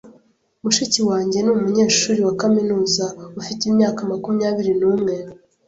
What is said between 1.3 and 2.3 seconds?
ni umunyeshuri